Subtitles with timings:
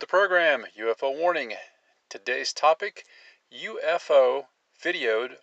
[0.00, 1.52] the program UFO Warning.
[2.08, 3.04] Today's topic
[3.52, 4.46] UFO
[4.82, 5.36] videoed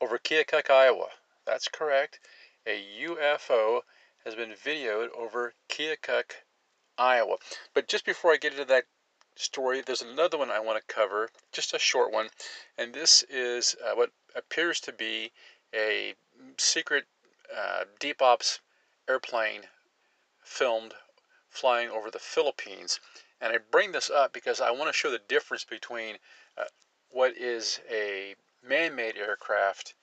[0.00, 1.06] over Keokuk, Iowa.
[1.46, 2.18] That's correct.
[2.66, 3.82] A UFO
[4.24, 6.32] has been videoed over Keokuk,
[6.98, 7.36] Iowa.
[7.72, 8.86] But just before I get into that
[9.36, 12.30] story, there's another one I want to cover, just a short one.
[12.76, 15.30] And this is uh, what appears to be
[15.72, 16.14] a
[16.58, 17.04] secret
[17.56, 18.58] uh, deep ops
[19.08, 19.60] airplane
[20.42, 20.94] filmed
[21.48, 22.98] flying over the Philippines.
[23.40, 26.18] And I bring this up because I want to show the difference between
[26.58, 26.64] uh,
[27.10, 29.94] what is a man made aircraft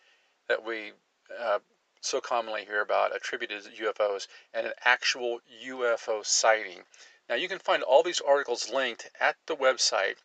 [0.47, 0.93] that we
[1.39, 1.59] uh,
[2.01, 6.83] so commonly hear about attributed to UFOs and an actual UFO sighting.
[7.29, 10.15] Now, you can find all these articles linked at the website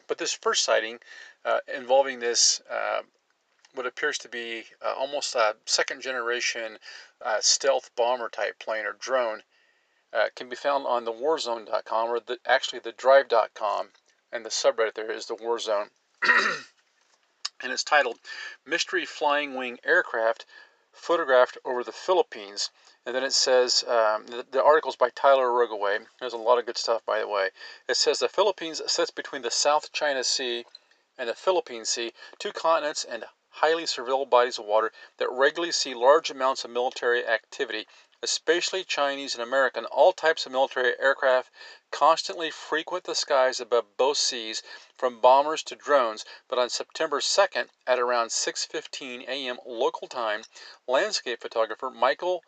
[0.06, 1.00] But this first sighting
[1.44, 3.02] uh, involving this, uh,
[3.74, 6.78] what appears to be uh, almost a second generation
[7.22, 9.42] uh, stealth bomber type plane or drone,
[10.12, 13.90] uh, can be found on the warzone.com or the, actually the drive.com.
[14.32, 15.88] And the subreddit there is the Warzone.
[17.62, 18.18] and it's titled
[18.64, 20.46] Mystery Flying Wing Aircraft
[20.92, 22.70] Photographed Over the Philippines.
[23.04, 26.06] And then it says um, the, the article's by Tyler Rogoway.
[26.20, 27.50] There's a lot of good stuff, by the way.
[27.88, 30.64] It says the Philippines sits between the South China Sea
[31.16, 35.94] and the Philippine Sea, two continents and highly surveilled bodies of water that regularly see
[35.94, 37.86] large amounts of military activity
[38.22, 41.50] especially Chinese and American, all types of military aircraft
[41.90, 44.62] constantly frequent the skies above both seas,
[44.94, 46.22] from bombers to drones.
[46.46, 49.58] But on September 2nd, at around 6:15 a.m.
[49.64, 50.44] local time,
[50.86, 52.44] landscape photographer Michael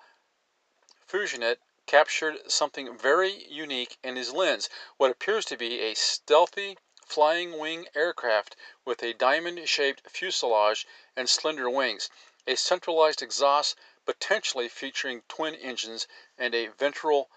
[1.09, 4.69] Fuginet captured something very unique in his lens,
[4.99, 6.77] what appears to be a stealthy
[7.07, 10.87] flying wing aircraft with a diamond-shaped fuselage
[11.17, 12.11] and slender wings,
[12.47, 13.75] a centralized exhaust
[14.05, 17.31] potentially featuring twin engines and a ventral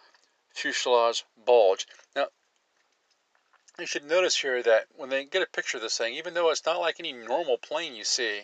[0.54, 1.88] fuselage bulge.
[2.16, 2.28] Now,
[3.80, 6.50] you should notice here that when they get a picture of this thing, even though
[6.52, 8.42] it's not like any normal plane you see,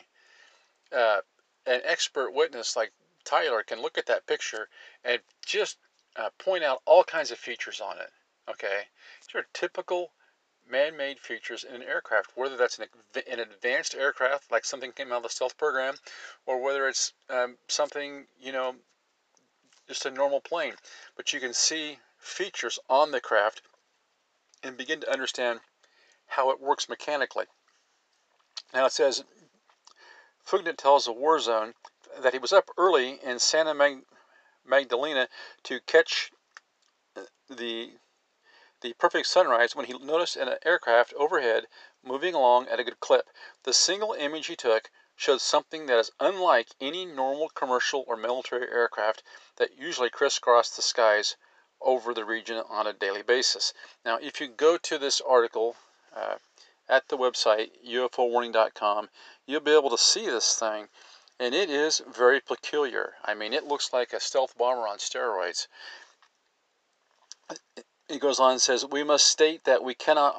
[0.92, 1.22] uh,
[1.66, 2.92] an expert witness like
[3.24, 4.68] Tyler can look at that picture
[5.04, 5.78] and just
[6.16, 8.12] uh, point out all kinds of features on it.
[8.50, 8.82] Okay,
[9.22, 10.12] these are typical
[10.68, 12.88] man-made features in an aircraft, whether that's an,
[13.28, 15.96] an, advanced aircraft like something came out of the stealth program,
[16.48, 18.76] or whether it's um, something you know
[19.90, 20.76] just a normal plane.
[21.18, 23.62] But you can see features on the craft
[24.64, 25.60] and begin to understand
[26.28, 27.46] how it works mechanically.
[28.74, 29.24] Now it says
[30.46, 31.74] Fugnet tells the war zone
[32.22, 34.06] that he was up early in Santa Mag-
[34.66, 35.28] Magdalena
[35.64, 36.32] to catch
[37.50, 37.98] the
[38.82, 41.66] the perfect sunrise when he noticed an aircraft overhead
[42.02, 43.26] moving along at a good clip.
[43.64, 44.90] The single image he took
[45.20, 49.22] showed something that is unlike any normal commercial or military aircraft
[49.58, 51.36] that usually crisscross the skies
[51.82, 53.74] over the region on a daily basis.
[54.06, 55.76] Now, if you go to this article
[56.16, 56.38] uh,
[56.88, 59.10] at the website ufowarning.com,
[59.46, 60.88] you'll be able to see this thing,
[61.38, 63.16] and it is very peculiar.
[63.26, 65.68] I mean, it looks like a stealth bomber on steroids
[68.08, 70.36] he goes on and says, We must state that we cannot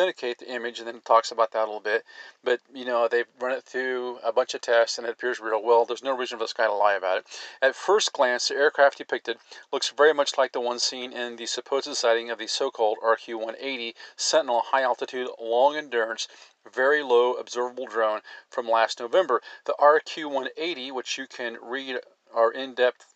[0.00, 2.04] authenticate the image, and then it talks about that a little bit.
[2.42, 5.62] But, you know, they've run it through a bunch of tests, and it appears real.
[5.62, 7.26] Well, there's no reason for this guy to lie about it.
[7.60, 9.36] At first glance, the aircraft depicted
[9.72, 12.98] looks very much like the one seen in the supposed sighting of the so called
[13.04, 16.28] RQ 180 Sentinel high altitude, long endurance,
[16.72, 19.42] very low observable drone from last November.
[19.66, 21.98] The RQ 180, which you can read
[22.34, 23.14] our in depth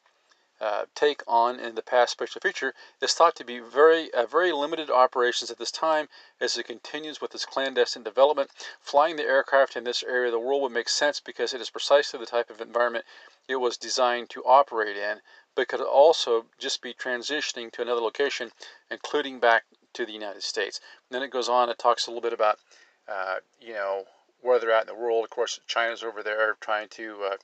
[0.61, 4.53] uh, take on in the past special future is thought to be very uh, very
[4.53, 6.09] limited operations at this time
[6.41, 8.51] as it continues with its clandestine development.
[8.81, 11.71] Flying the aircraft in this area of the world would make sense because it is
[11.71, 13.05] precisely the type of environment
[13.49, 15.21] it was designed to operate in,
[15.55, 18.51] but could also just be transitioning to another location,
[18.91, 20.81] including back to the United States.
[21.09, 22.59] And then it goes on, it talks a little bit about,
[23.09, 24.05] uh, you know,
[24.41, 25.25] where they're at in the world.
[25.25, 27.37] Of course, China's over there trying to uh,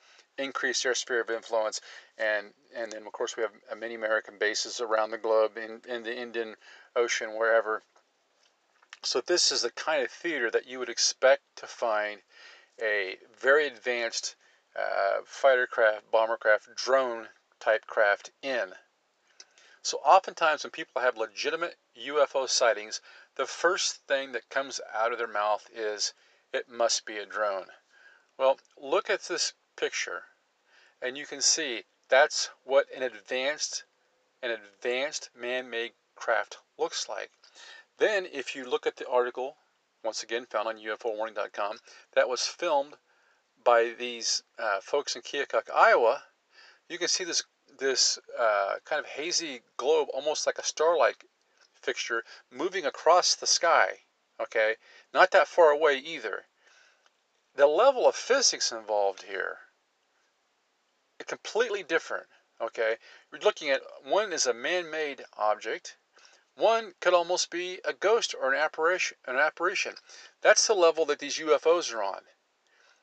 [0.43, 1.81] increase their sphere of influence,
[2.19, 6.03] and and then of course we have many American bases around the globe in in
[6.03, 6.57] the Indian
[6.97, 7.83] Ocean, wherever.
[9.03, 12.23] So this is the kind of theater that you would expect to find
[12.81, 14.37] a very advanced
[14.77, 17.29] uh, fighter craft, bomber craft, drone
[17.59, 18.75] type craft in.
[19.83, 23.01] So oftentimes when people have legitimate UFO sightings,
[23.37, 26.13] the first thing that comes out of their mouth is,
[26.53, 27.67] it must be a drone.
[28.37, 30.25] Well, look at this picture
[31.03, 33.85] and you can see that's what an advanced
[34.43, 37.31] an advanced man-made craft looks like.
[37.99, 39.57] Then if you look at the article,
[40.03, 41.79] once again found on UFOwarning.com,
[42.13, 42.97] that was filmed
[43.63, 46.25] by these uh, folks in Keokuk, Iowa,
[46.89, 47.43] you can see this
[47.79, 51.17] this uh, kind of hazy globe, almost like a starlight
[51.81, 54.01] fixture, moving across the sky.
[54.41, 54.77] Okay,
[55.15, 56.47] not that far away either.
[57.55, 59.59] The level of physics involved here
[61.31, 62.27] completely different.
[62.61, 62.97] Okay,
[63.31, 65.97] we're looking at one is a man-made object.
[66.57, 69.17] One could almost be a ghost or an apparition.
[69.27, 69.95] An apparition.
[70.41, 72.23] That's the level that these UFOs are on.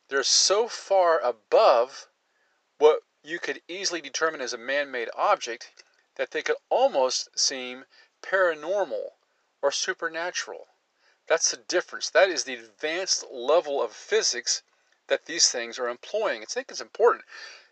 [0.09, 2.09] They're so far above
[2.77, 5.83] what you could easily determine as a man-made object
[6.15, 7.85] that they could almost seem
[8.21, 9.11] paranormal
[9.61, 10.67] or supernatural.
[11.27, 12.09] That's the difference.
[12.09, 14.63] That is the advanced level of physics
[15.07, 16.41] that these things are employing.
[16.41, 17.23] I think it's important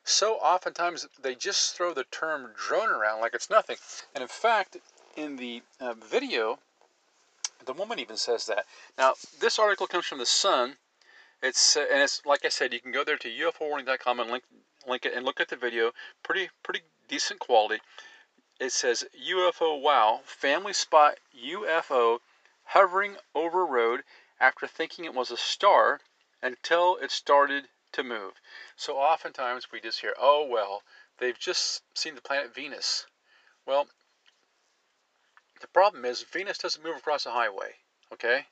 [0.05, 3.77] so oftentimes they just throw the term drone around like it's nothing.
[4.13, 4.77] And in fact,
[5.17, 6.59] in the uh, video,
[7.65, 8.65] the woman even says that.
[8.99, 10.77] Now, this article comes from the Sun.
[11.41, 14.43] It's uh, and it's like I said, you can go there to UFOwarning.com and link
[14.87, 15.91] link it and look at the video.
[16.21, 17.81] Pretty pretty decent quality.
[18.59, 22.19] It says UFO wow, family spot UFO
[22.65, 24.03] hovering over road
[24.39, 26.01] after thinking it was a star
[26.41, 28.33] until it started to move.
[28.75, 30.83] So oftentimes we just hear, oh, well,
[31.17, 33.05] they've just seen the planet Venus.
[33.65, 33.87] Well,
[35.61, 37.75] the problem is Venus doesn't move across a highway,
[38.13, 38.45] okay?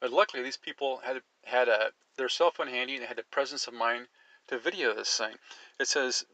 [0.00, 3.66] But luckily these people had had a, their cell phone handy and had the presence
[3.66, 4.06] of mind
[4.48, 5.34] to video this thing.
[5.80, 6.24] It says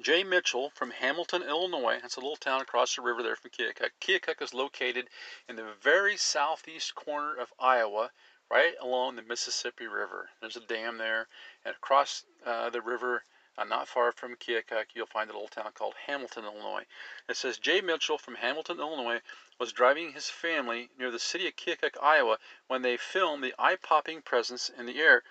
[0.00, 1.98] Jay Mitchell from Hamilton, Illinois.
[2.00, 3.90] That's a little town across the river there from Keokuk.
[4.00, 5.08] Keokuk is located
[5.48, 8.10] in the very southeast corner of Iowa
[8.50, 10.30] right along the Mississippi River.
[10.40, 11.28] There's a dam there,
[11.66, 13.22] and across uh, the river,
[13.58, 16.86] uh, not far from Keokuk, you'll find a little town called Hamilton, Illinois.
[17.28, 19.20] It says Jay Mitchell from Hamilton, Illinois,
[19.58, 24.22] was driving his family near the city of Keokuk, Iowa, when they filmed the eye-popping
[24.22, 25.22] presence in the air.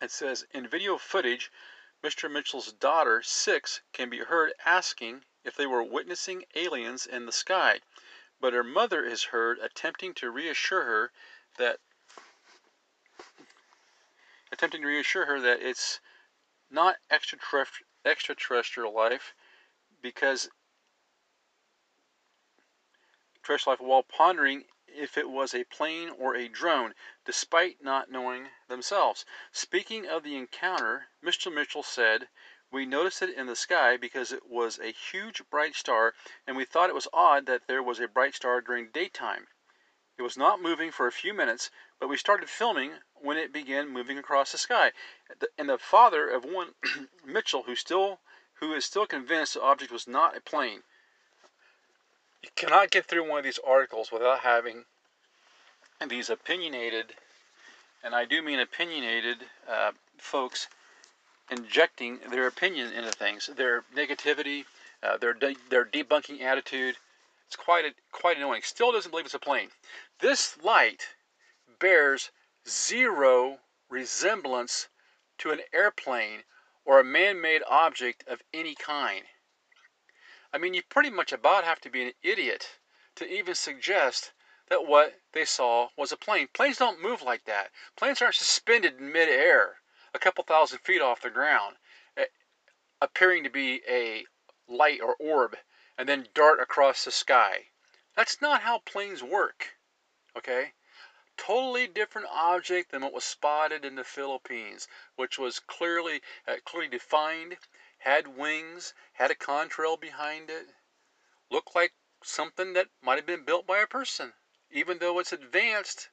[0.00, 1.52] It says in video footage,
[2.02, 2.28] Mr.
[2.28, 7.78] Mitchell's daughter, six, can be heard asking if they were witnessing aliens in the sky
[8.42, 11.12] but her mother is heard attempting to reassure her
[11.58, 11.78] that
[14.50, 16.00] attempting to reassure her that it's
[16.68, 19.32] not extraterrestrial life
[20.02, 20.50] because
[23.44, 28.48] terrestrial life while pondering if it was a plane or a drone, despite not knowing
[28.68, 29.24] themselves.
[29.52, 31.52] Speaking of the encounter, Mr.
[31.52, 32.28] Mitchell said,
[32.72, 36.14] we noticed it in the sky because it was a huge bright star
[36.46, 39.46] and we thought it was odd that there was a bright star during daytime.
[40.16, 41.70] It was not moving for a few minutes,
[42.00, 44.92] but we started filming when it began moving across the sky.
[45.58, 46.74] And the father of one,
[47.24, 48.20] Mitchell, who still
[48.54, 50.82] who is still convinced the object was not a plane.
[52.42, 54.84] You cannot get through one of these articles without having
[56.06, 57.14] these opinionated,
[58.02, 60.68] and I do mean opinionated, uh, folks
[61.50, 64.64] injecting their opinion into things, their negativity,
[65.02, 66.96] uh, their de- their debunking attitude.
[67.46, 68.62] It's quite a, quite annoying.
[68.64, 69.70] Still doesn't believe it's a plane.
[70.20, 71.08] This light
[71.78, 72.30] bears
[72.66, 73.58] zero
[73.90, 74.88] resemblance
[75.38, 76.44] to an airplane
[76.84, 79.24] or a man-made object of any kind.
[80.52, 82.78] I mean, you pretty much about have to be an idiot
[83.16, 84.32] to even suggest
[84.68, 86.48] that what they saw was a plane.
[86.54, 87.70] Planes don't move like that.
[87.96, 89.81] Planes aren't suspended in midair
[90.14, 91.76] a couple thousand feet off the ground,
[92.16, 92.26] eh,
[93.00, 94.26] appearing to be a
[94.68, 95.56] light or orb,
[95.96, 97.70] and then dart across the sky.
[98.14, 99.78] That's not how planes work.
[100.36, 100.74] Okay?
[101.36, 106.88] Totally different object than what was spotted in the Philippines, which was clearly uh, clearly
[106.88, 107.56] defined,
[107.98, 110.66] had wings, had a contrail behind it,
[111.50, 114.34] looked like something that might have been built by a person,
[114.70, 116.10] even though it's advanced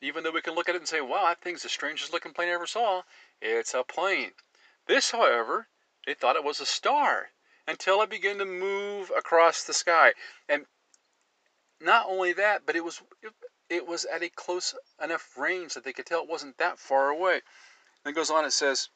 [0.00, 2.32] even though we can look at it and say, wow, that thing's the strangest looking
[2.32, 3.02] plane I ever saw,
[3.40, 4.32] it's a plane.
[4.86, 5.68] This, however,
[6.06, 7.30] they thought it was a star
[7.66, 10.14] until it began to move across the sky.
[10.48, 10.66] And
[11.80, 13.02] not only that, but it was
[13.68, 17.10] it was at a close enough range that they could tell it wasn't that far
[17.10, 17.42] away.
[18.02, 18.88] Then it goes on, it says,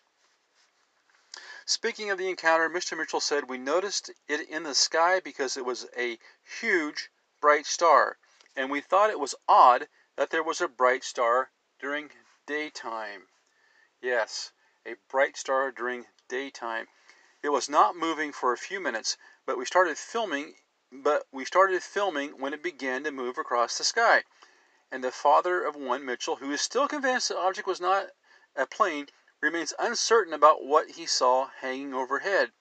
[1.67, 2.97] Speaking of the encounter, Mr.
[2.97, 6.19] Mitchell said, We noticed it in the sky because it was a
[6.61, 8.19] huge, bright star,
[8.57, 12.11] and we thought it was odd that there was a bright star during
[12.47, 13.29] daytime.
[14.05, 14.51] Yes,
[14.85, 16.89] a bright star during daytime.
[17.41, 19.17] It was not moving for a few minutes,
[19.47, 20.57] but we started filming
[20.91, 24.25] but we started filming when it began to move across the sky.
[24.91, 28.11] And the father of one, Mitchell, who is still convinced the object was not
[28.57, 29.09] a plane,
[29.41, 32.53] remains uncertain about what he saw hanging overhead.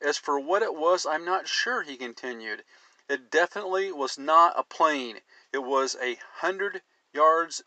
[0.00, 2.64] As for what it was, I'm not sure, he continued.
[3.08, 5.20] It definitely was not a plane.
[5.52, 7.62] It was a hundred yards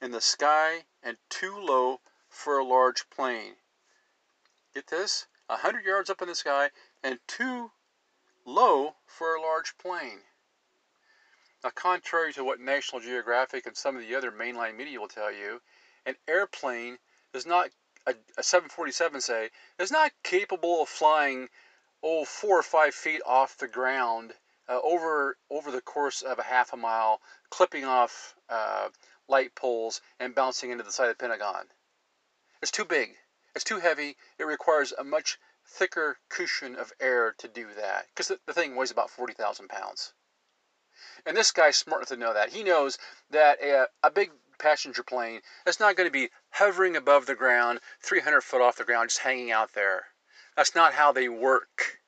[0.00, 2.00] in the sky and too low
[2.34, 3.56] for a large plane.
[4.74, 5.26] Get this?
[5.48, 6.70] A hundred yards up in the sky
[7.02, 7.70] and too
[8.44, 10.20] low for a large plane.
[11.62, 15.32] Now, contrary to what National Geographic and some of the other mainline media will tell
[15.32, 15.62] you,
[16.04, 16.98] an airplane
[17.32, 17.70] is not,
[18.06, 21.48] a, a 747 say, is not capable of flying,
[22.02, 24.34] oh, four or five feet off the ground
[24.68, 28.88] uh, over, over the course of a half a mile, clipping off uh,
[29.28, 31.66] light poles and bouncing into the side of the Pentagon.
[32.64, 33.18] It's too big.
[33.54, 34.16] It's too heavy.
[34.38, 38.74] It requires a much thicker cushion of air to do that because the, the thing
[38.74, 40.14] weighs about 40,000 pounds.
[41.26, 42.54] And this guy's smart enough to know that.
[42.54, 42.96] He knows
[43.28, 47.80] that a, a big passenger plane is not going to be hovering above the ground,
[48.00, 50.06] 300 foot off the ground, just hanging out there.
[50.56, 52.00] That's not how they work.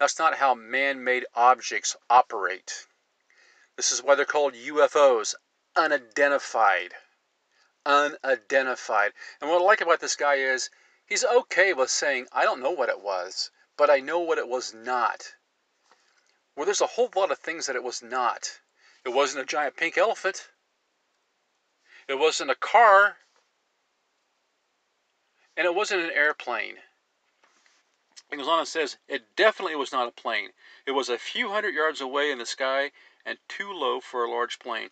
[0.00, 2.86] That's not how man made objects operate.
[3.76, 5.34] This is why they're called UFOs,
[5.76, 6.94] unidentified.
[7.86, 9.12] Unidentified.
[9.40, 10.68] And what I like about this guy is
[11.06, 14.48] He's okay with saying, I don't know what it was, but I know what it
[14.48, 15.36] was not.
[16.56, 18.60] Well, there's a whole lot of things that it was not.
[19.04, 20.50] It wasn't a giant pink elephant.
[22.08, 23.18] It wasn't a car.
[25.56, 26.78] And it wasn't an airplane.
[28.32, 30.50] It goes on and says, it definitely was not a plane.
[30.86, 32.90] It was a few hundred yards away in the sky
[33.24, 34.90] and too low for a large plane.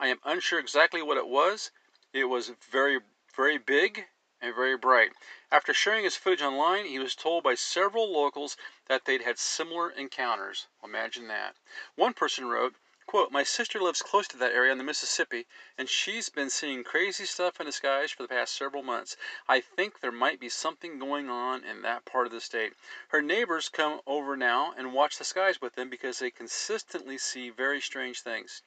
[0.00, 1.70] I am unsure exactly what it was.
[2.14, 3.00] It was very,
[3.34, 4.06] very big
[4.38, 5.12] and very bright.
[5.50, 8.54] After sharing his footage online, he was told by several locals
[8.84, 10.66] that they'd had similar encounters.
[10.84, 11.56] Imagine that.
[11.94, 12.74] One person wrote,
[13.06, 15.46] quote, My sister lives close to that area on the Mississippi,
[15.78, 19.16] and she's been seeing crazy stuff in the skies for the past several months.
[19.48, 22.74] I think there might be something going on in that part of the state.
[23.08, 27.48] Her neighbors come over now and watch the skies with them because they consistently see
[27.48, 28.60] very strange things.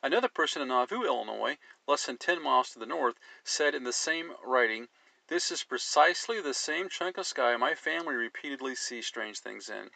[0.00, 3.92] Another person in Nauvoo, Illinois, less than 10 miles to the north, said in the
[3.92, 4.88] same writing,
[5.26, 9.90] this is precisely the same chunk of sky my family repeatedly sees strange things in.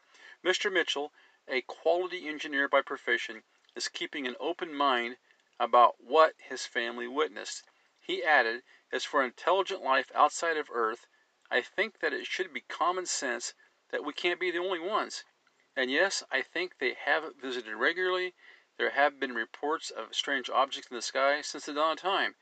[0.45, 0.73] Mr.
[0.73, 1.13] Mitchell,
[1.47, 3.45] a quality engineer by profession,
[3.77, 5.19] is keeping an open mind
[5.61, 7.63] about what his family witnessed.
[8.01, 11.07] He added, As for intelligent life outside of Earth,
[11.49, 13.55] I think that it should be common sense
[13.91, 15.25] that we can't be the only ones.
[15.77, 18.35] And yes, I think they have visited regularly.
[18.79, 22.35] There have been reports of strange objects in the sky since the dawn of time.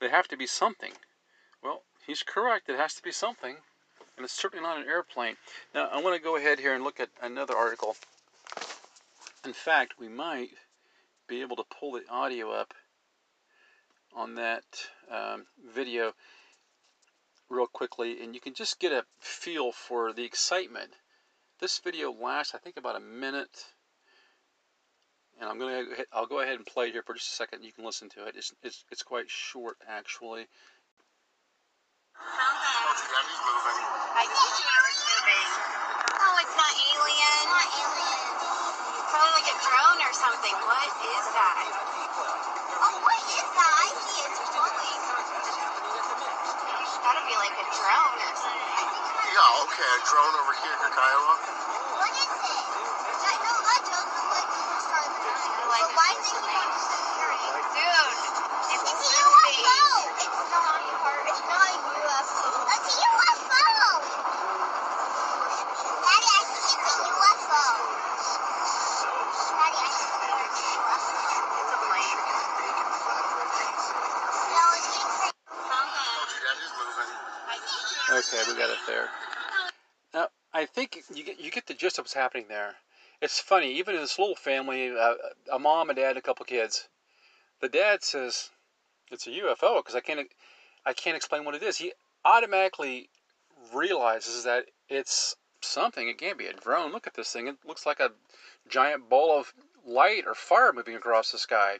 [0.00, 0.92] They have to be something.
[1.62, 2.68] Well, he's correct.
[2.68, 3.56] It has to be something.
[4.16, 5.36] And it's certainly not an airplane.
[5.74, 7.96] Now, I want to go ahead here and look at another article.
[9.44, 10.50] In fact, we might
[11.28, 12.72] be able to pull the audio up
[14.14, 14.64] on that
[15.10, 16.14] um, video
[17.48, 20.92] real quickly, and you can just get a feel for the excitement.
[21.60, 23.66] This video lasts, I think, about a minute,
[25.40, 27.64] and I'm going to I'll go ahead and play it here for just a second.
[27.64, 28.36] You can listen to it.
[28.36, 30.46] It's it's, it's quite short, actually.
[32.16, 33.78] Told you Debbie's moving.
[34.16, 35.48] I told you it moving.
[36.16, 37.40] Oh, it's not alien.
[37.52, 38.20] Not alien.
[39.12, 40.56] Probably like a drone or something.
[40.64, 41.56] What is that?
[42.80, 43.72] Oh, what is that?
[43.84, 45.00] I see it's floating.
[46.80, 48.88] It's gotta be like a drone or something.
[49.32, 51.34] Yeah, okay, a drone over here, Kakaila.
[51.36, 51.85] What
[78.36, 79.08] Okay, we got it there.
[80.12, 82.74] Now, I think you get you get the gist of what's happening there.
[83.22, 85.14] It's funny, even in this little family, uh,
[85.50, 86.86] a mom, a dad, and a couple kids.
[87.60, 88.50] The dad says
[89.10, 90.28] it's a UFO because I can't
[90.84, 91.78] I can't explain what it is.
[91.78, 91.94] He
[92.26, 93.08] automatically
[93.72, 96.06] realizes that it's something.
[96.06, 96.92] It can't be a drone.
[96.92, 97.46] Look at this thing.
[97.46, 98.12] It looks like a
[98.68, 99.54] giant ball of
[99.86, 101.78] light or fire moving across the sky.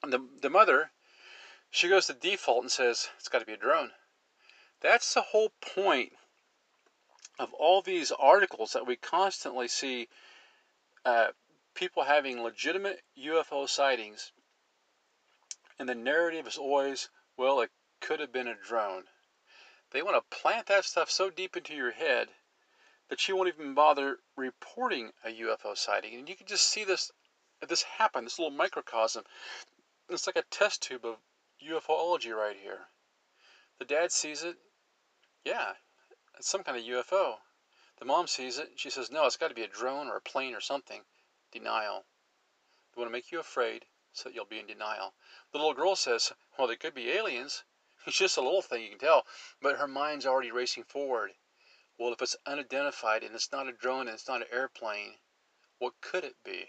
[0.00, 0.92] And the, the mother,
[1.70, 3.90] she goes to default and says, it's got to be a drone.
[4.84, 6.12] That's the whole point
[7.38, 10.10] of all these articles that we constantly see
[11.06, 11.28] uh,
[11.74, 14.30] people having legitimate UFO sightings.
[15.78, 17.70] And the narrative is always, well, it
[18.02, 19.04] could have been a drone.
[19.90, 22.28] They want to plant that stuff so deep into your head
[23.08, 26.14] that you won't even bother reporting a UFO sighting.
[26.14, 27.10] And you can just see this
[27.66, 29.24] this happen, this little microcosm.
[30.10, 31.16] It's like a test tube of
[31.66, 32.80] UFOlogy right here.
[33.78, 34.58] The dad sees it,
[35.44, 35.74] yeah,
[36.38, 37.38] it's some kind of UFO.
[37.98, 40.20] The mom sees it, she says, no, it's got to be a drone or a
[40.20, 41.04] plane or something.
[41.52, 42.04] Denial.
[42.94, 45.14] They want to make you afraid so that you'll be in denial.
[45.52, 47.64] The little girl says, well, they could be aliens.
[48.06, 49.26] It's just a little thing, you can tell,
[49.62, 51.32] but her mind's already racing forward.
[51.98, 55.18] Well, if it's unidentified and it's not a drone and it's not an airplane,
[55.78, 56.68] what could it be?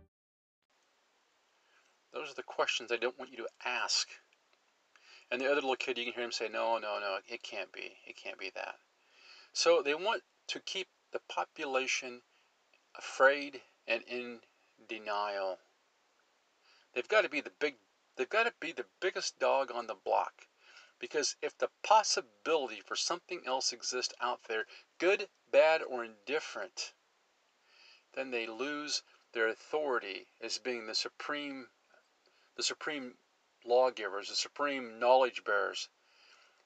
[2.31, 4.07] Are the questions they don't want you to ask.
[5.29, 7.73] And the other little kid, you can hear him say, No, no, no, it can't
[7.73, 7.97] be.
[8.07, 8.79] It can't be that.
[9.51, 12.21] So they want to keep the population
[12.95, 14.39] afraid and in
[14.87, 15.59] denial.
[16.93, 17.75] They've got to be the big
[18.15, 20.47] They've got to be the biggest dog on the block.
[20.99, 24.67] Because if the possibility for something else exists out there,
[24.99, 26.93] good, bad, or indifferent,
[28.13, 31.69] then they lose their authority as being the supreme
[32.55, 33.17] the supreme
[33.63, 35.89] lawgivers, the supreme knowledge bearers.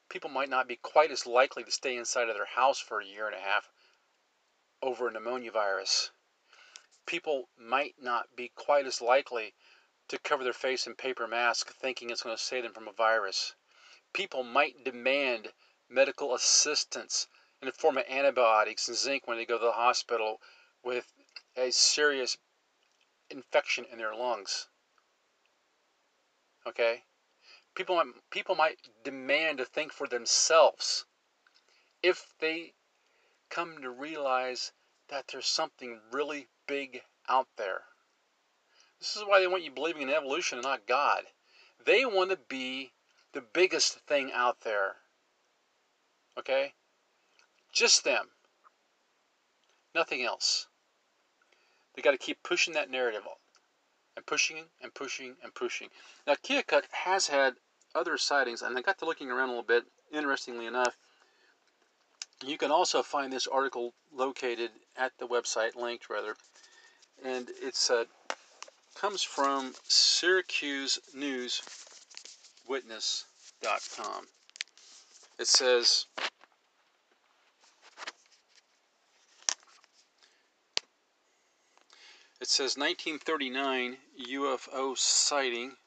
[0.09, 3.05] People might not be quite as likely to stay inside of their house for a
[3.05, 3.69] year and a half
[4.81, 6.11] over a pneumonia virus.
[7.05, 9.53] People might not be quite as likely
[10.07, 12.91] to cover their face in paper mask thinking it's going to save them from a
[12.91, 13.55] virus.
[14.13, 15.53] People might demand
[15.89, 17.27] medical assistance
[17.61, 20.41] in the form of antibiotics and zinc when they go to the hospital
[20.83, 21.11] with
[21.55, 22.37] a serious
[23.29, 24.67] infection in their lungs.
[26.67, 27.03] Okay?
[27.75, 31.05] People might, people might demand to think for themselves
[32.01, 32.73] if they
[33.49, 34.71] come to realize
[35.09, 37.81] that there's something really big out there.
[38.99, 41.23] This is why they want you believing in evolution and not God.
[41.85, 42.91] They want to be
[43.33, 44.95] the biggest thing out there.
[46.37, 46.73] Okay?
[47.71, 48.29] Just them.
[49.93, 50.67] Nothing else.
[51.93, 53.27] They got to keep pushing that narrative
[54.15, 55.89] and pushing and pushing and pushing.
[56.25, 57.55] Now, Keokuk has had
[57.93, 59.85] other sightings, and I got to looking around a little bit.
[60.11, 60.95] Interestingly enough,
[62.45, 66.35] you can also find this article located at the website, linked rather,
[67.23, 68.05] and it's uh,
[68.95, 71.61] comes from Syracuse News
[72.67, 74.27] Witness.com.
[75.37, 76.05] It says,
[82.45, 83.97] It says 1939
[84.29, 85.77] UFO sighting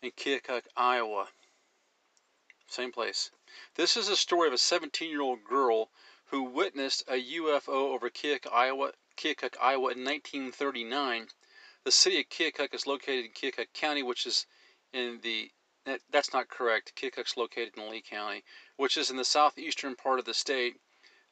[0.00, 1.28] in Keokuk, Iowa.
[2.68, 3.30] Same place.
[3.74, 5.90] This is a story of a 17 year old girl
[6.24, 11.28] who witnessed a UFO over Keokuk, Iowa Keokuk, Iowa in 1939.
[11.84, 14.46] The city of Keokuk is located in Keokuk County, which is
[14.94, 15.50] in the
[16.08, 16.94] that's not correct.
[16.96, 18.42] Keokuk's located in Lee County,
[18.78, 20.80] which is in the southeastern part of the state.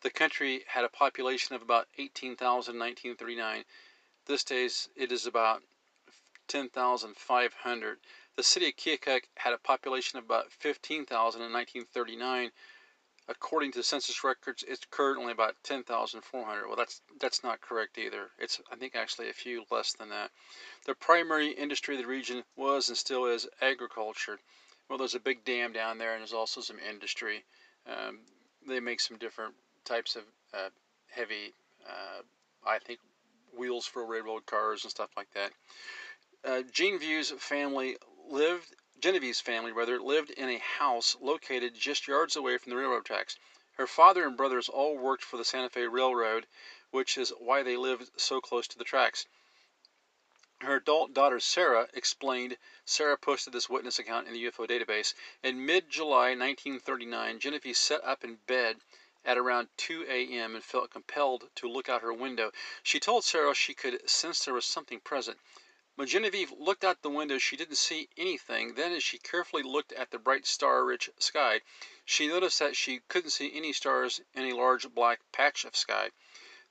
[0.07, 3.64] The country had a population of about 18,000 in 1939.
[4.27, 5.64] This days it is about
[6.47, 7.99] 10,500.
[8.37, 12.53] The city of Keokuk had a population of about 15,000 in 1939
[13.27, 16.69] according to census records, it's currently about 10,400.
[16.69, 18.31] Well, that's that's not correct either.
[18.38, 20.31] It's I think actually a few less than that.
[20.85, 24.38] The primary industry of the region was and still is agriculture.
[24.88, 27.45] Well, there's a big dam down there, and there's also some industry.
[27.88, 28.21] Um,
[28.69, 30.68] they make some different types of uh,
[31.09, 31.55] heavy,
[31.88, 32.22] uh,
[32.66, 33.01] I think,
[33.57, 35.53] wheels for railroad cars and stuff like that.
[36.44, 36.62] Uh,
[37.38, 37.96] family
[38.29, 43.05] lived Genevieve's family, rather, lived in a house located just yards away from the railroad
[43.05, 43.38] tracks.
[43.72, 46.46] Her father and brothers all worked for the Santa Fe Railroad,
[46.90, 49.27] which is why they lived so close to the tracks.
[50.62, 55.12] Her adult daughter Sarah explained Sarah posted this witness account in the UFO database.
[55.42, 58.81] In mid July 1939, Genevieve sat up in bed
[59.27, 60.55] at around 2 a.m.
[60.55, 62.53] and felt compelled to look out her window.
[62.85, 65.39] She told Sarah she could sense there was something present.
[65.97, 68.75] When Genevieve looked out the window she didn't see anything.
[68.75, 71.62] Then, as she carefully looked at the bright star rich sky,
[72.05, 76.11] she noticed that she couldn't see any stars in a large black patch of sky.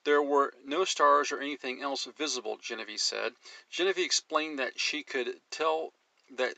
[0.06, 3.36] There were no stars or anything else visible, Genevieve said.
[3.70, 5.94] Genevieve explained that she could tell
[6.30, 6.56] that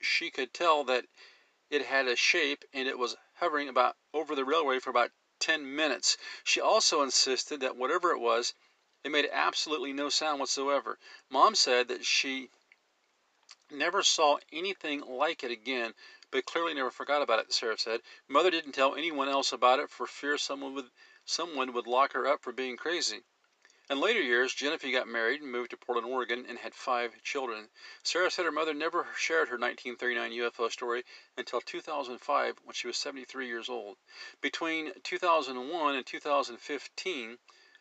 [0.00, 1.06] she could tell that
[1.70, 5.10] it had a shape and it was hovering about over the railway for about
[5.42, 6.16] ten minutes.
[6.44, 8.54] She also insisted that whatever it was,
[9.04, 10.98] it made absolutely no sound whatsoever.
[11.28, 12.48] Mom said that she
[13.70, 15.92] never saw anything like it again,
[16.30, 18.00] but clearly never forgot about it, Sarah said.
[18.28, 20.90] Mother didn't tell anyone else about it for fear someone would
[21.24, 23.20] someone would lock her up for being crazy.
[23.90, 27.68] In later years, Genevieve got married and moved to Portland, Oregon, and had five children.
[28.04, 31.04] Sarah said her mother never shared her 1939 UFO story
[31.36, 33.98] until 2005 when she was 73 years old.
[34.40, 37.38] Between 2001 and 2015,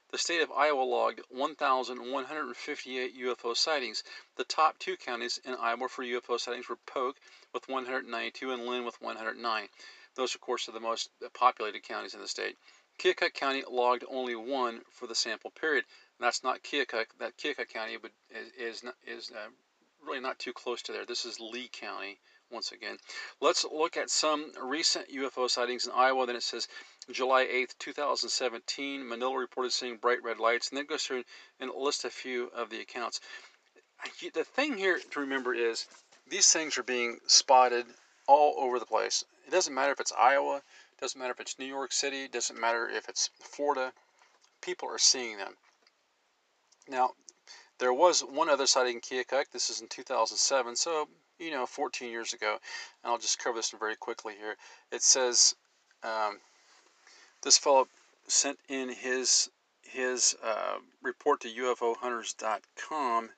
[0.09, 4.03] the state of Iowa logged 1,158 UFO sightings.
[4.35, 7.15] The top two counties in Iowa for UFO sightings were Polk
[7.53, 9.69] with 192 and Linn with 109.
[10.15, 12.57] Those, of course, are the most populated counties in the state.
[12.99, 15.85] Keokuk County logged only one for the sample period.
[16.19, 17.05] And that's not Keokuk.
[17.19, 19.49] That Keokuk County would, is is, is uh,
[20.05, 21.05] really not too close to there.
[21.05, 22.19] This is Lee County
[22.51, 22.97] once again.
[23.39, 26.25] Let's look at some recent UFO sightings in Iowa.
[26.25, 26.67] Then it says
[27.09, 31.23] July 8th, 2017, Manilla reported seeing bright red lights, and then goes through
[31.59, 33.21] and lists a few of the accounts.
[34.33, 35.87] The thing here to remember is
[36.27, 37.85] these things are being spotted
[38.27, 39.23] all over the place.
[39.47, 40.61] It doesn't matter if it's Iowa,
[41.01, 43.91] doesn't matter if it's New York City, doesn't matter if it's Florida,
[44.61, 45.55] people are seeing them.
[46.87, 47.11] Now,
[47.79, 49.45] there was one other sighting in Keokuk.
[49.51, 51.07] This is in 2007, so,
[51.39, 52.59] you know, 14 years ago.
[53.03, 54.55] And I'll just cover this very quickly here.
[54.91, 55.55] It says
[56.03, 56.37] um,
[57.41, 57.87] this fellow
[58.27, 59.49] sent in his
[59.81, 63.29] his uh, report to UFOhunters.com,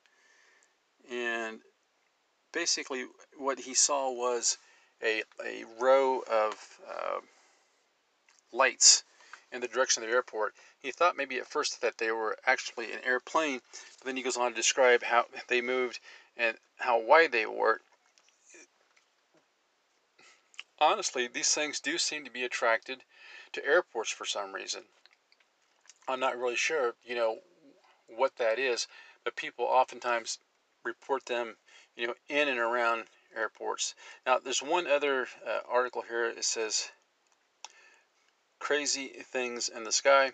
[1.10, 1.60] and
[2.52, 3.06] basically
[3.38, 4.60] what he saw was
[5.02, 7.19] a, a row of uh,
[8.54, 9.04] lights
[9.52, 10.54] in the direction of the airport.
[10.80, 13.62] He thought maybe at first that they were actually an airplane,
[14.00, 16.00] but then he goes on to describe how they moved
[16.38, 17.82] and how wide they were.
[20.80, 23.04] Honestly, these things do seem to be attracted
[23.54, 24.84] to airports for some reason.
[26.08, 27.38] I'm not really sure, you know,
[28.08, 28.88] what that is,
[29.24, 30.39] but people oftentimes
[30.84, 31.56] report them,
[31.96, 33.96] you know, in and around airports.
[34.26, 36.26] Now, there's one other uh, article here.
[36.26, 36.92] It says
[38.63, 40.32] crazy things in the sky.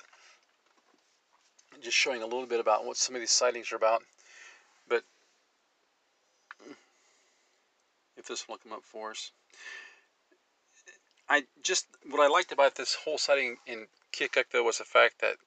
[1.82, 4.04] Just showing a little bit about what some of these sightings are about.
[4.88, 5.04] But
[8.18, 9.32] if this will come up for us.
[11.28, 15.22] I just what I liked about this whole sighting in Keokuk though was the fact
[15.22, 15.38] that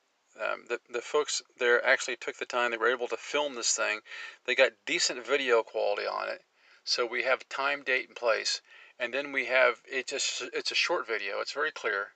[0.40, 2.72] um, the the folks there actually took the time.
[2.72, 4.00] They were able to film this thing.
[4.44, 6.42] They got decent video quality on it.
[6.82, 8.60] So we have time, date, and place,
[8.98, 11.38] and then we have it just it's a short video.
[11.38, 12.08] It's very clear.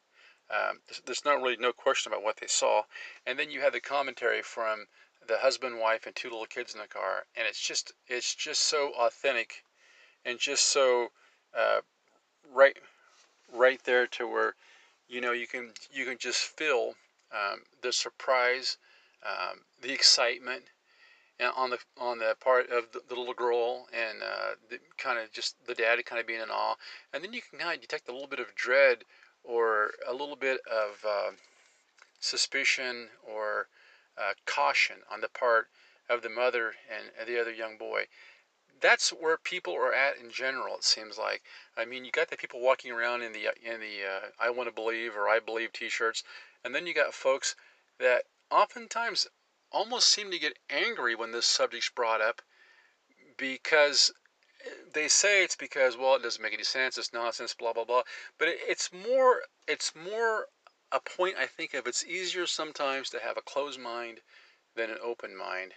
[0.50, 2.82] Um, there's not really no question about what they saw.
[3.26, 4.86] And then you have the commentary from
[5.26, 8.62] the husband, wife, and two little kids in the car, and it's just it's just
[8.62, 9.64] so authentic,
[10.24, 11.08] and just so
[11.56, 11.80] uh,
[12.52, 12.76] right
[13.52, 14.54] right there to where
[15.08, 16.94] you know you can you can just feel
[17.32, 18.78] um, the surprise,
[19.24, 20.64] um, the excitement,
[21.40, 25.32] and on the on the part of the, the little girl, and uh, kind of
[25.32, 26.76] just the dad kind of being in awe,
[27.12, 29.04] and then you can kind of detect a little bit of dread
[29.46, 31.30] or a little bit of uh,
[32.20, 33.68] suspicion or
[34.18, 35.68] uh, caution on the part
[36.08, 38.06] of the mother and the other young boy.
[38.80, 40.76] That's where people are at in general.
[40.76, 41.42] It seems like.
[41.76, 44.68] I mean, you got the people walking around in the in the uh, "I want
[44.68, 46.22] to believe" or "I believe" T-shirts,
[46.62, 47.56] and then you got folks
[47.98, 49.28] that oftentimes
[49.72, 52.42] almost seem to get angry when this subject's brought up
[53.36, 54.12] because
[54.94, 58.02] they say it's because well it doesn't make any sense it's nonsense blah blah blah.
[58.38, 60.46] But it, it's more it's more
[60.92, 64.20] a point i think of it's easier sometimes to have a closed mind
[64.74, 65.74] than an open mind.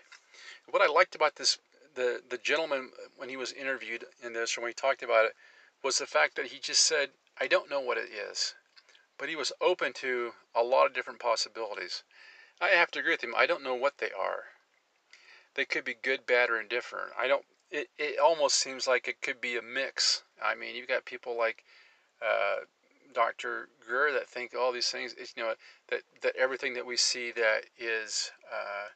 [0.70, 1.58] What i liked about this
[1.96, 5.36] the the gentleman when he was interviewed in this or when he talked about it
[5.84, 8.56] was the fact that he just said i don't know what it is.
[9.18, 12.04] But he was open to a lot of different possibilities.
[12.62, 14.46] I have to agree with him i don't know what they are.
[15.56, 17.12] They could be good bad or indifferent.
[17.18, 20.24] I don't it, it almost seems like it could be a mix.
[20.44, 21.64] I mean, you've got people like
[22.22, 22.66] uh,
[23.14, 23.70] Dr.
[23.86, 25.54] Greer that think all these things, you know,
[25.90, 28.90] that, that everything that we see that is uh,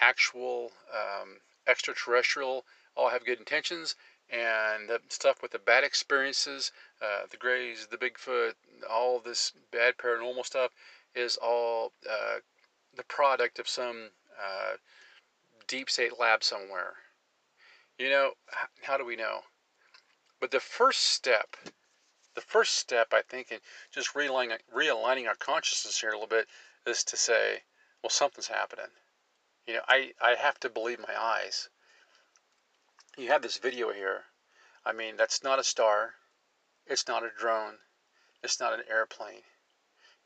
[0.00, 2.64] actual um, extraterrestrial
[2.96, 3.94] all have good intentions,
[4.30, 8.52] and the stuff with the bad experiences, uh, the Greys, the Bigfoot,
[8.88, 10.72] all this bad paranormal stuff
[11.14, 12.38] is all uh,
[12.94, 14.76] the product of some uh,
[15.66, 16.94] deep state lab somewhere.
[18.00, 18.32] You know,
[18.82, 19.40] how do we know?
[20.40, 21.54] But the first step,
[22.34, 23.58] the first step, I think, in
[23.92, 26.48] just realigning, realigning our consciousness here a little bit
[26.86, 27.60] is to say,
[28.02, 28.86] well, something's happening.
[29.66, 31.68] You know, I, I have to believe my eyes.
[33.18, 34.24] You have this video here.
[34.82, 36.14] I mean, that's not a star.
[36.86, 37.74] It's not a drone.
[38.42, 39.42] It's not an airplane.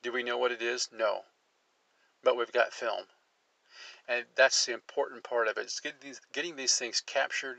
[0.00, 0.90] Do we know what it is?
[0.92, 1.22] No.
[2.22, 3.06] But we've got film.
[4.08, 5.62] And that's the important part of it.
[5.62, 7.58] It's getting these, getting these things captured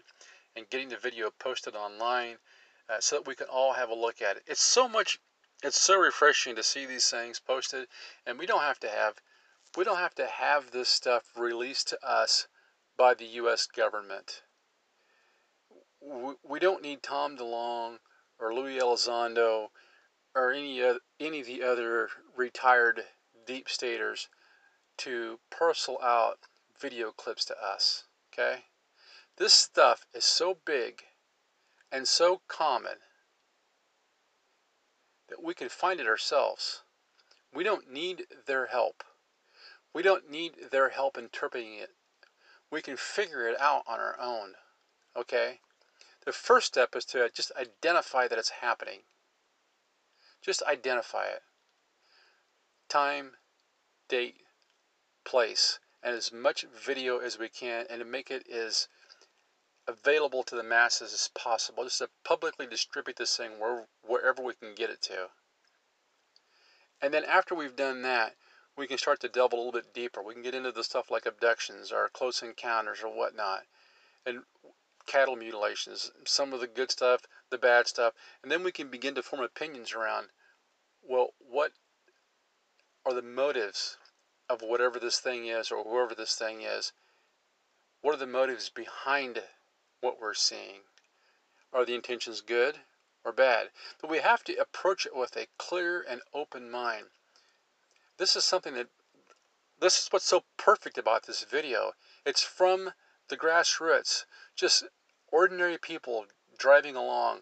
[0.55, 2.37] and getting the video posted online
[2.89, 4.43] uh, so that we can all have a look at it.
[4.45, 5.19] It's so much,
[5.63, 7.87] it's so refreshing to see these things posted,
[8.25, 9.15] and we don't have to have
[9.75, 12.47] we don't have to have this stuff released to us
[12.97, 13.67] by the U.S.
[13.67, 14.41] government.
[16.01, 17.97] We don't need Tom DeLonge
[18.39, 19.67] or Louis Elizondo
[20.33, 23.03] or any of, any of the other retired
[23.45, 24.29] deep staters
[24.97, 26.39] to parcel out
[26.79, 28.03] video clips to us.
[28.33, 28.65] Okay?
[29.37, 31.03] This stuff is so big
[31.91, 32.97] and so common
[35.29, 36.83] that we can find it ourselves.
[37.53, 39.03] We don't need their help.
[39.93, 41.91] We don't need their help interpreting it.
[42.71, 44.55] We can figure it out on our own.
[45.17, 45.59] Okay?
[46.25, 49.01] The first step is to just identify that it's happening.
[50.41, 51.43] Just identify it.
[52.89, 53.31] Time,
[54.09, 54.44] date,
[55.25, 58.87] place, and as much video as we can, and to make it as
[59.87, 61.83] available to the masses as possible.
[61.83, 65.29] Just to publicly distribute this thing where, wherever we can get it to.
[67.01, 68.35] And then after we've done that,
[68.77, 70.21] we can start to delve a little bit deeper.
[70.21, 73.63] We can get into the stuff like abductions or close encounters or whatnot,
[74.25, 74.41] and
[75.05, 79.15] cattle mutilations, some of the good stuff, the bad stuff, and then we can begin
[79.15, 80.27] to form opinions around,
[81.07, 81.71] well, what
[83.05, 83.97] are the motives
[84.49, 86.93] of whatever this thing is or whoever this thing is?
[88.01, 89.41] What are the motives behind
[90.01, 90.81] what we're seeing?
[91.73, 92.79] Are the intentions good
[93.23, 93.69] or bad?
[93.99, 97.07] But we have to approach it with a clear and open mind
[98.17, 98.87] this is something that
[99.79, 101.93] this is what's so perfect about this video.
[102.25, 102.93] It's from
[103.27, 104.85] the grassroots, just
[105.27, 106.25] ordinary people
[106.57, 107.41] driving along,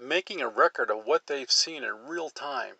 [0.00, 2.76] making a record of what they've seen in real time.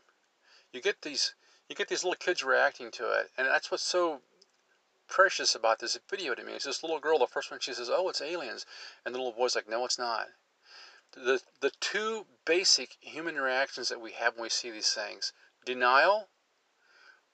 [0.73, 1.35] You get these
[1.71, 4.23] you get these little kids reacting to it, and that's what's so
[5.07, 6.55] precious about this video to me.
[6.55, 8.67] It's this little girl, the first one she says, "Oh, it's aliens,"
[9.05, 10.31] and the little boy's like, "No, it's not."
[11.13, 15.33] The the two basic human reactions that we have when we see these things
[15.65, 16.29] denial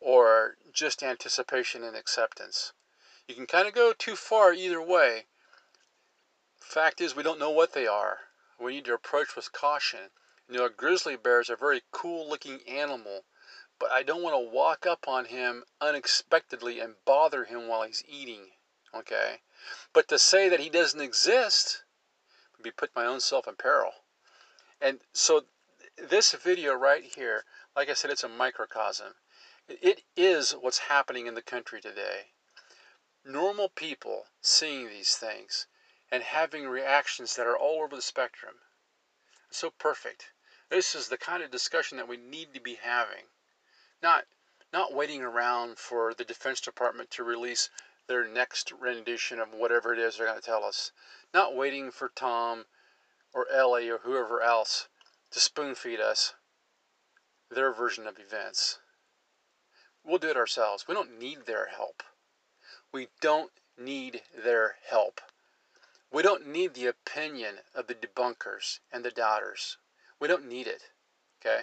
[0.01, 2.75] or just anticipation and acceptance.
[3.27, 5.29] You can kind of go too far either way.
[6.61, 8.29] Fact is, we don't know what they are.
[8.59, 10.11] We need to approach with caution.
[10.46, 13.25] You know, a grizzly bear is a very cool looking animal,
[13.78, 18.04] but I don't want to walk up on him unexpectedly and bother him while he's
[18.08, 18.50] eating.
[18.94, 19.40] Okay?
[19.92, 21.84] But to say that he doesn't exist
[22.56, 23.92] would be put my own self in peril.
[24.80, 25.44] And so
[25.96, 27.44] this video right here
[27.76, 29.16] like I said, it's a microcosm.
[29.68, 32.32] It is what's happening in the country today.
[33.22, 35.66] Normal people seeing these things
[36.10, 38.54] and having reactions that are all over the spectrum.
[39.50, 40.32] So perfect.
[40.70, 43.26] This is the kind of discussion that we need to be having.
[44.07, 44.27] Not
[44.73, 47.71] not waiting around for the Defense Department to release
[48.07, 50.92] their next rendition of whatever it is they're going to tell us.
[51.35, 52.66] Not waiting for Tom
[53.35, 54.87] or Ellie or whoever else
[55.33, 56.35] to spoon feed us
[57.51, 58.79] their version of events.
[60.05, 60.87] We'll do it ourselves.
[60.87, 62.05] We don't need their help.
[62.92, 65.21] We don't need their help.
[66.12, 69.79] We don't need the opinion of the debunkers and the doubters.
[70.21, 70.92] We don't need it.
[71.40, 71.62] Okay?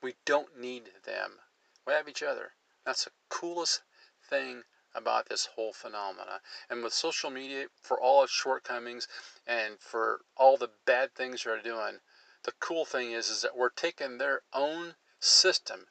[0.00, 1.40] We don't need them.
[1.86, 2.52] We have each other.
[2.84, 3.82] That's the coolest
[4.28, 6.40] thing about this whole phenomena.
[6.68, 9.06] And with social media, for all its shortcomings
[9.46, 12.00] and for all the bad things they're doing,
[12.44, 15.86] the cool thing is, is that we're taking their own system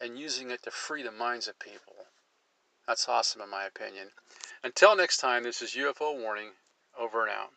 [0.00, 2.06] and using it to free the minds of people.
[2.86, 4.10] That's awesome, in my opinion.
[4.62, 6.50] Until next time, this is UFO Warning,
[6.98, 7.52] over and out.